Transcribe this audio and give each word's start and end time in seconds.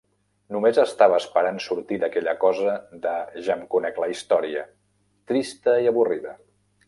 Només 0.53 0.77
estava 0.83 1.17
esperant 1.23 1.59
sortir 1.65 1.99
d'aquella 2.03 2.33
cosa 2.45 2.73
de 3.05 3.13
"ja 3.49 3.57
em 3.59 3.63
conec 3.75 4.01
la 4.05 4.11
història", 4.15 4.63
trista 5.33 5.77
i 5.85 5.91
avorrida. 5.95 6.35